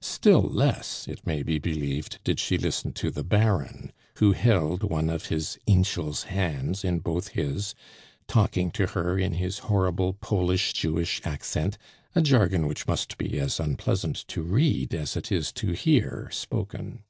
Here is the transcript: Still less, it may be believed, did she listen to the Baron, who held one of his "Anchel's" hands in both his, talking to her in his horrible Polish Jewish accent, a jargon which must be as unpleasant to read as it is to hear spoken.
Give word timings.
Still 0.00 0.42
less, 0.42 1.06
it 1.06 1.24
may 1.24 1.44
be 1.44 1.60
believed, 1.60 2.18
did 2.24 2.40
she 2.40 2.58
listen 2.58 2.92
to 2.94 3.08
the 3.08 3.22
Baron, 3.22 3.92
who 4.16 4.32
held 4.32 4.82
one 4.82 5.08
of 5.08 5.26
his 5.26 5.60
"Anchel's" 5.68 6.24
hands 6.24 6.82
in 6.82 6.98
both 6.98 7.28
his, 7.28 7.76
talking 8.26 8.72
to 8.72 8.88
her 8.88 9.16
in 9.16 9.34
his 9.34 9.60
horrible 9.70 10.14
Polish 10.14 10.72
Jewish 10.72 11.20
accent, 11.24 11.78
a 12.16 12.20
jargon 12.20 12.66
which 12.66 12.88
must 12.88 13.16
be 13.16 13.38
as 13.38 13.60
unpleasant 13.60 14.26
to 14.26 14.42
read 14.42 14.92
as 14.92 15.16
it 15.16 15.30
is 15.30 15.52
to 15.52 15.70
hear 15.70 16.30
spoken. 16.32 17.04